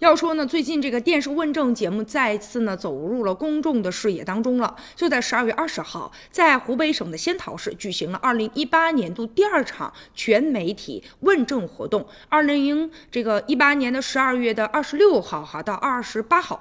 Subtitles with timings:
[0.00, 4.76] 要说呢，最近这个电视问政节目再次呢走入了公众的视野当中了。
[4.94, 12.06] 就在十二月二十号，在湖北省的仙桃市举行了二零一八年度第二场全媒体问政活动。
[12.28, 16.60] 二零这个一八年的十二月的二十六号哈到二十八号，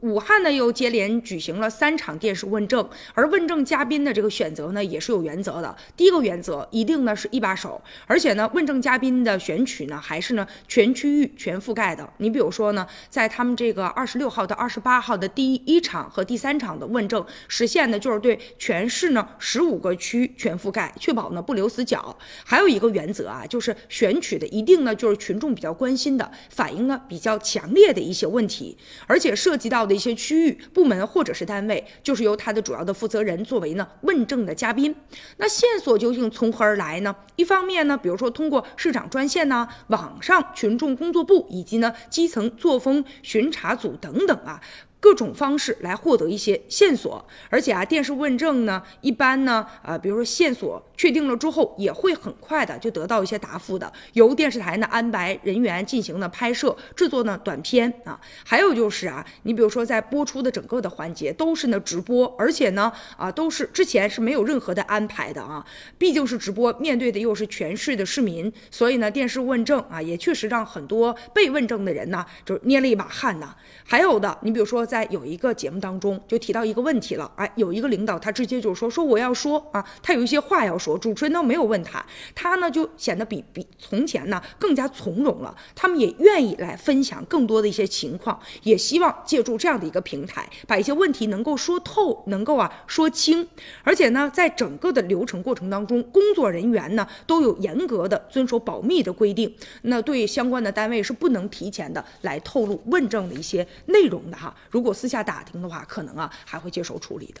[0.00, 2.88] 武汉呢又接连举行了三场电视问政。
[3.14, 5.76] 而问政嘉宾的这个选择呢也是有原则的。
[5.96, 12.12] 第一个原则一定呢是一把手，而且呢问政嘉宾的选取呢还是呢全区域全覆盖的。
[12.16, 12.71] 你比如说。
[12.72, 22.16] 呢，在他们这个二十六号到二十八号的第一场和第三场的问政，实现的就是对全市呢十五个区全覆盖，确保呢不留死角。
[22.44, 34.94] 还有一个原则啊，就是选取的一定呢就是群众比较关心的、反映呢比较强烈的一些问题，而且涉及到的一些区域、部门或者是单位，就是由他的主要的负责人作为呢问政的嘉宾。
[35.38, 37.14] 那线索究竟从何而来呢？
[37.36, 42.50] 一方面呢，比如说通过市长专线呢、网上群众工作部以及呢基层。
[42.62, 44.62] 作风巡查组等等啊。
[45.02, 53.92] 各种方式来获得一些线索，而且啊，电视问政呢，一般呢，呃，比如说线索确定了之后，也会很快的就得到一些答复的。
[54.12, 65.66] 由电视台呢安排人员进行的拍摄制作呢短片啊，还有就是啊，你比如说在播出的整个的环节都是呢直播，而且呢啊都是之前是没有任何的安排的啊，
[65.98, 73.56] 毕竟是直播，面对的又是全市的市民，所以呢电视问政啊也确实让很多被问政的人呢就捏了一把汗呐。
[73.82, 74.86] 还有的，你比如说。
[74.92, 85.56] 在有一个节目当中，就提到一个问题了，哎，有一个领导他直接就说说我要说啊，他有一些话要说，主持人都没有问他，他呢就显得比比从前呢更加从容了。
[85.74, 93.48] 他们也愿意来分享更多的一些情况，也希望借助这样的一个平台，把一些问题能够说透，能够啊说清。
[93.82, 99.50] 而且呢，在整个的流程过程当中，工作人员呢都有严格的遵守保密的规定，
[99.84, 104.54] 那对相关的单位是不能提前的来透露问政的一些内容的哈。
[104.70, 107.40] 如如果私下打听的话，可能啊还会接受处理的。